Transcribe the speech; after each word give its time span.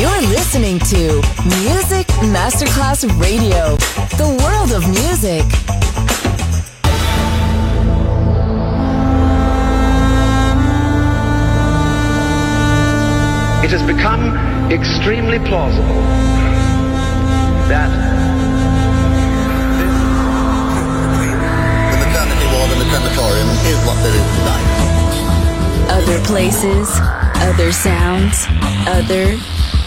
You're 0.00 0.22
listening 0.22 0.78
to 0.78 1.20
Music 1.60 2.06
Masterclass 2.32 3.04
Radio, 3.20 3.76
the 4.16 4.32
world 4.40 4.72
of 4.72 4.88
music. 4.88 5.44
It 13.62 13.70
has 13.76 13.82
become 13.82 14.72
extremely 14.72 15.38
plausible 15.38 16.00
that 17.68 17.92
this 19.76 19.96
The 21.92 21.98
maternity 22.00 22.46
ward 22.56 22.70
and 22.72 22.80
the 22.80 22.88
crematorium 22.88 23.48
is 23.68 23.76
what 23.84 24.00
there 24.00 24.16
is 24.16 24.28
tonight. 24.38 24.64
Other 25.92 26.18
places, 26.24 26.88
other 27.44 27.70
sounds, 27.70 28.46
other 28.88 29.36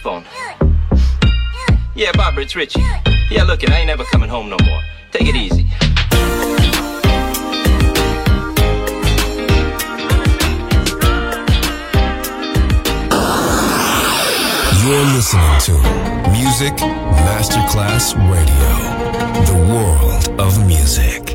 phone. 0.00 0.24
Yeah, 1.94 2.12
Barbara, 2.14 2.44
it's 2.44 2.56
Richie. 2.56 2.80
Yeah, 3.30 3.44
look 3.44 3.62
it, 3.62 3.70
I 3.70 3.78
ain't 3.80 3.90
ever 3.90 4.04
coming 4.04 4.30
home 4.30 4.48
no 4.48 4.56
more. 4.64 4.82
Take 5.12 5.28
it 5.28 5.36
easy. 5.36 5.66
You're 14.82 15.04
listening 15.14 15.60
to 15.66 15.72
Music 16.32 16.74
Masterclass 17.26 18.14
Radio, 18.30 18.72
the 19.44 19.72
world 19.72 20.40
of 20.40 20.66
music. 20.66 21.29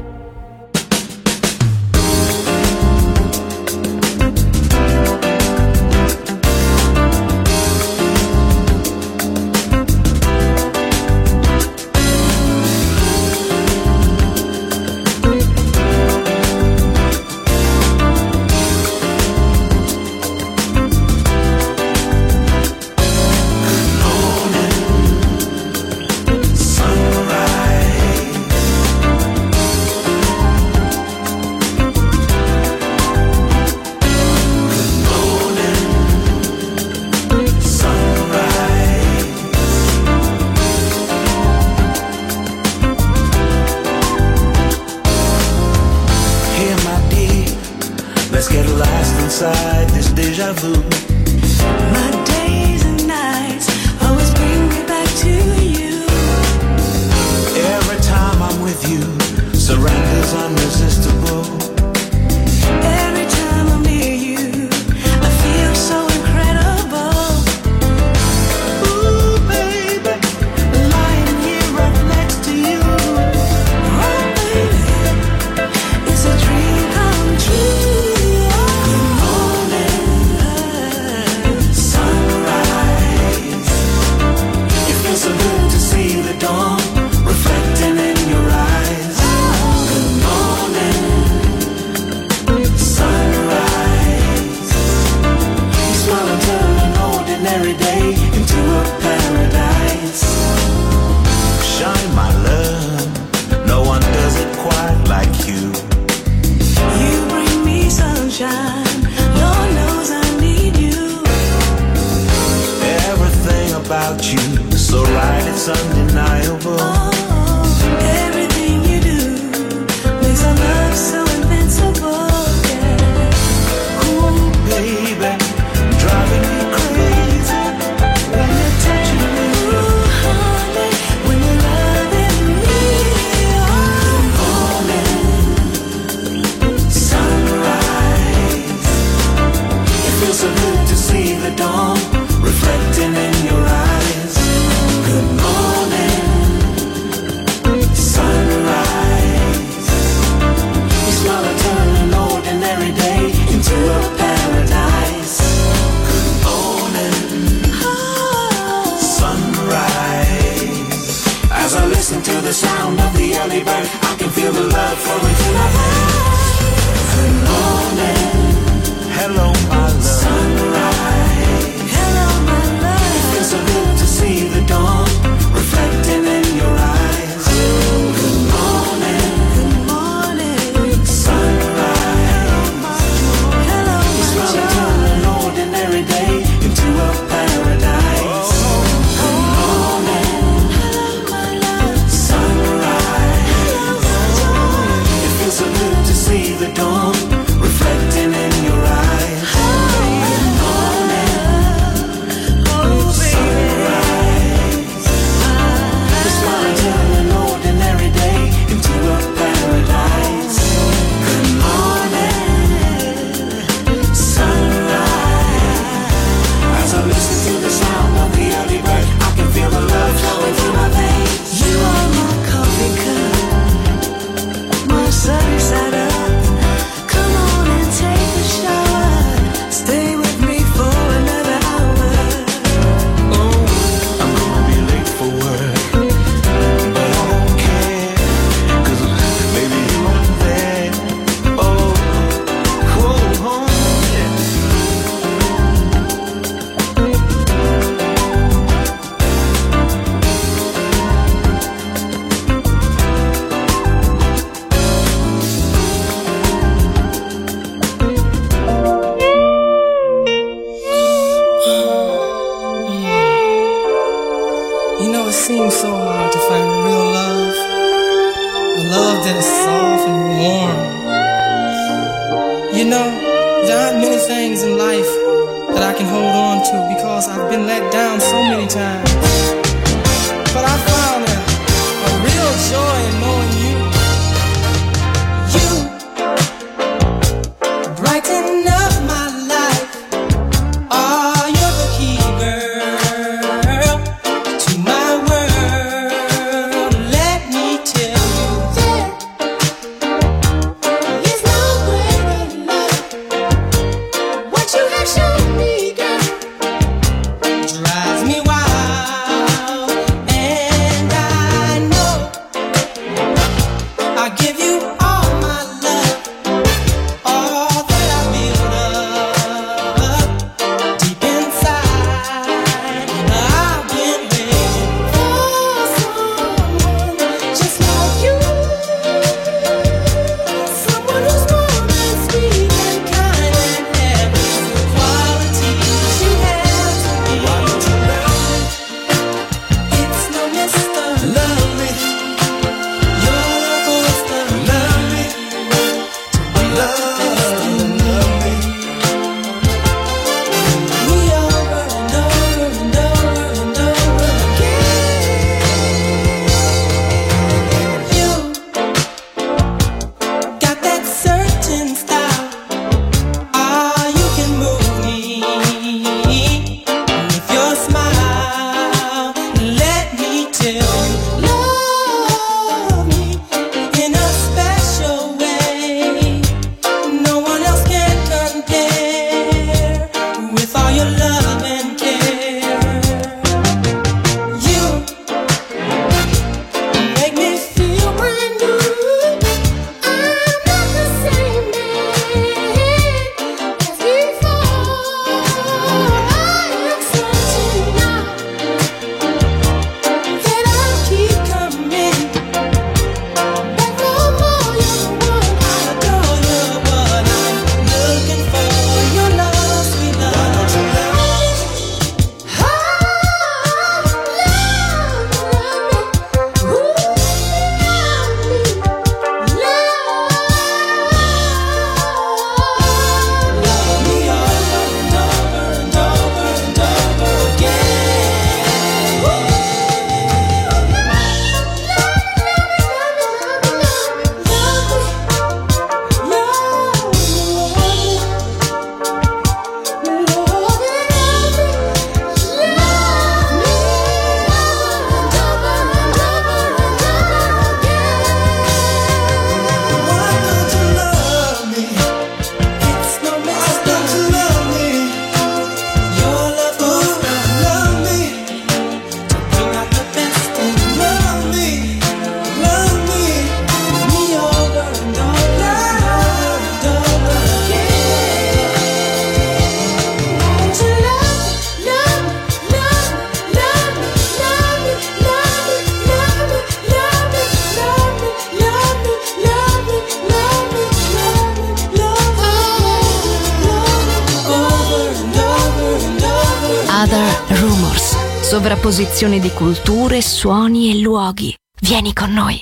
Sovrapposizione 489.16 489.40
di 489.40 489.52
culture, 489.52 490.22
suoni 490.22 490.92
e 490.92 491.00
luoghi. 491.00 491.56
Vieni 491.80 492.12
con 492.12 492.34
noi. 492.34 492.62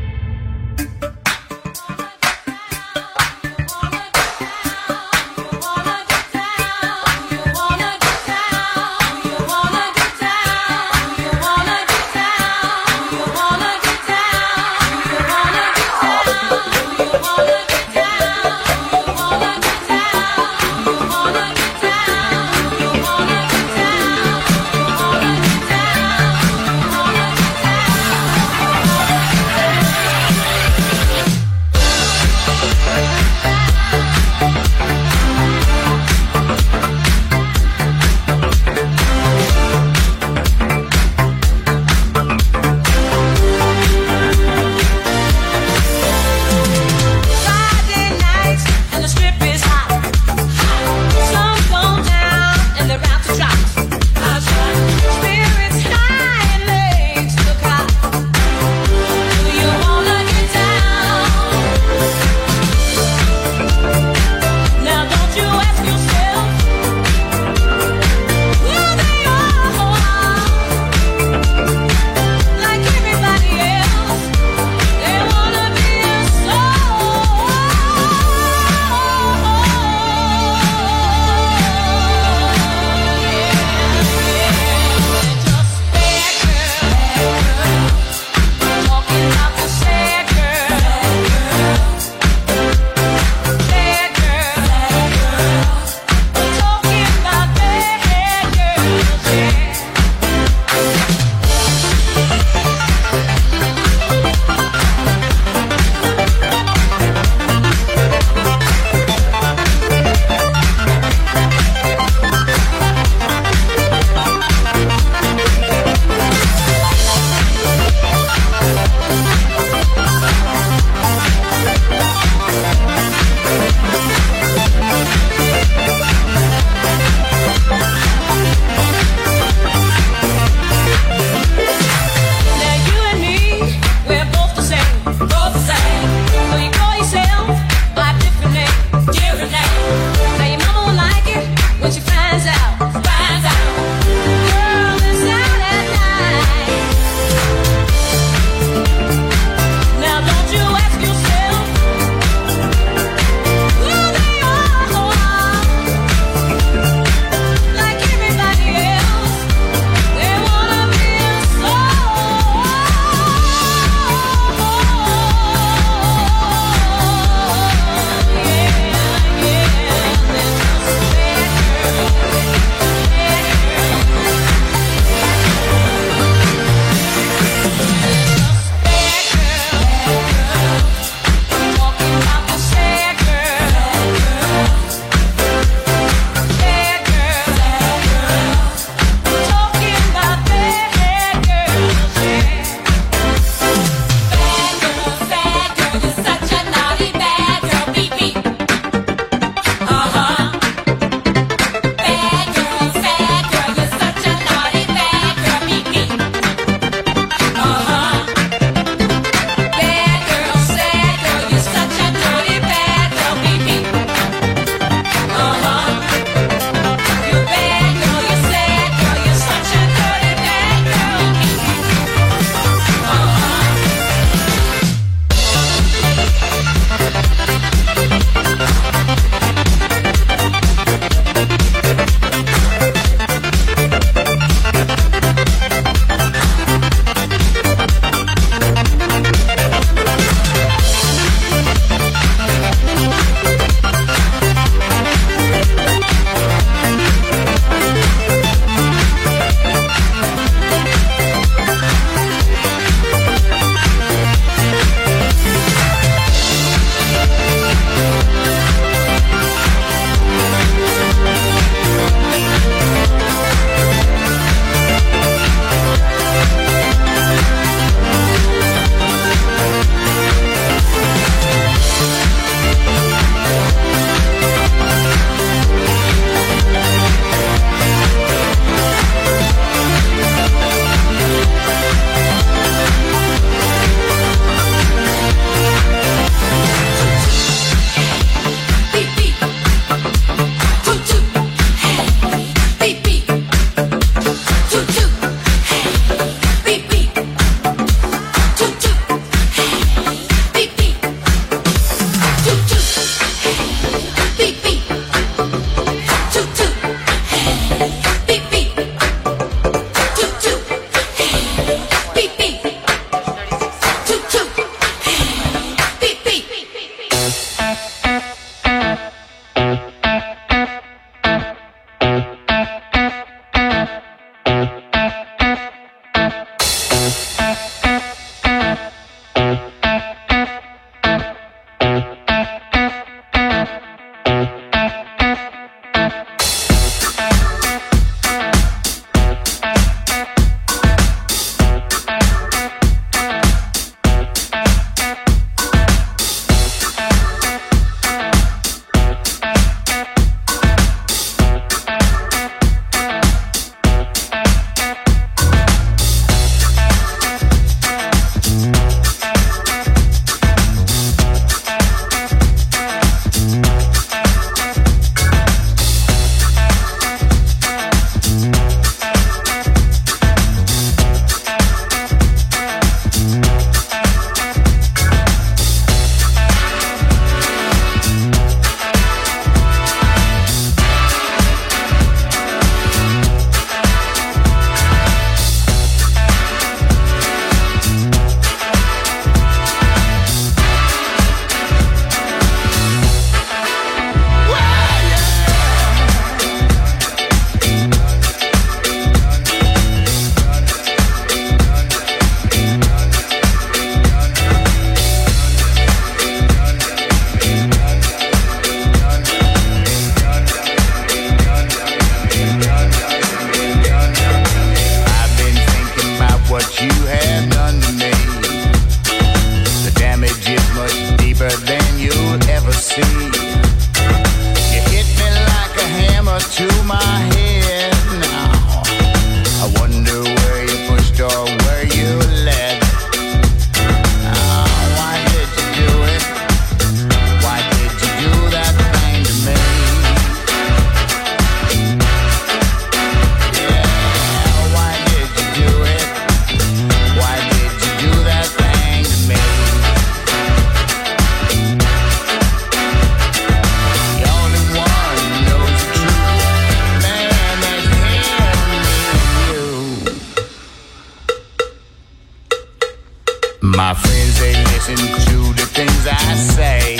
My 463.81 463.95
friends, 463.95 464.39
they 464.39 464.53
listen 464.65 464.95
to 464.95 465.53
the 465.59 465.65
things 465.65 466.05
I 466.05 466.35
say. 466.35 466.97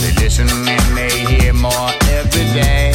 They 0.00 0.24
listen 0.24 0.48
and 0.48 0.96
they 0.96 1.10
hear 1.26 1.52
more 1.52 1.90
every 2.08 2.46
day. 2.58 2.93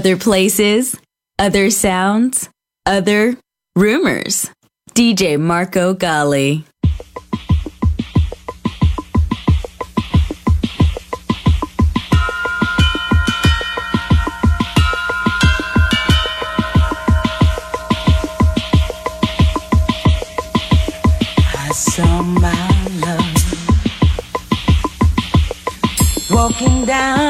other 0.00 0.16
places, 0.16 0.96
other 1.38 1.68
sounds, 1.68 2.48
other 2.86 3.36
rumors. 3.76 4.50
DJ 4.94 5.38
Marco 5.38 5.92
Gally. 5.92 6.64
walking 26.30 26.86
down 26.86 27.29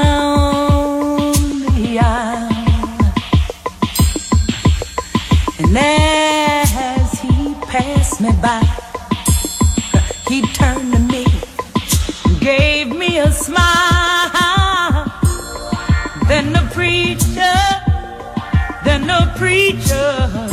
teacher. 19.72 20.49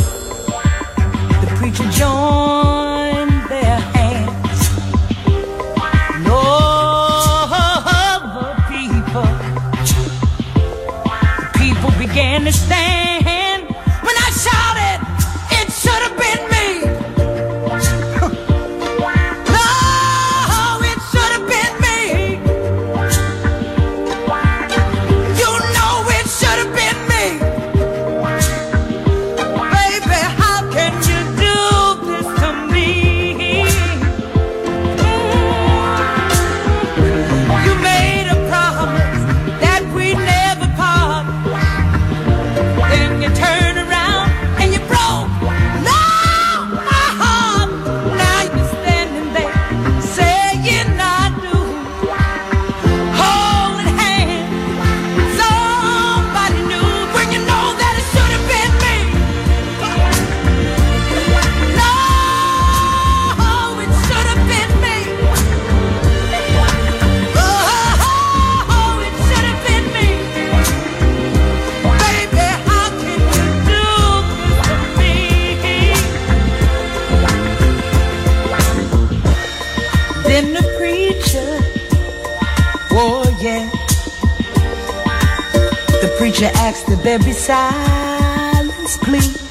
Don't 86.37 86.53
you 86.53 86.59
ask 86.59 86.85
that 86.85 87.01
there 87.01 87.17
be 87.17 87.31
silence, 87.31 88.97
please. 88.97 89.41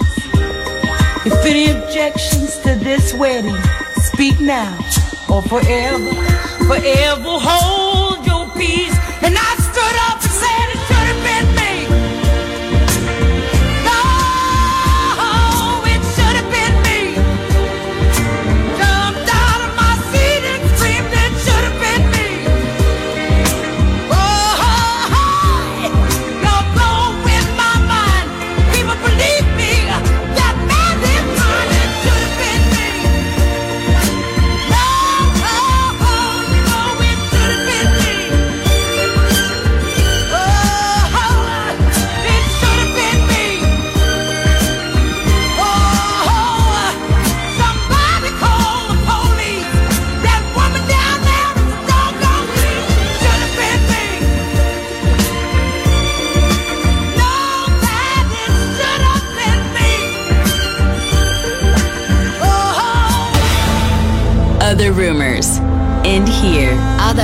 If 1.26 1.44
any 1.44 1.66
objections 1.72 2.58
to 2.58 2.76
this 2.76 3.12
wedding, 3.12 3.56
speak 3.96 4.38
now 4.38 4.78
or 5.28 5.42
forever, 5.42 6.14
forever 6.68 7.38
hold. 7.42 7.85